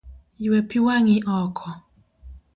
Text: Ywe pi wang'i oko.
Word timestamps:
Ywe 0.43 0.59
pi 0.69 0.77
wang'i 0.85 1.17
oko. 1.39 1.69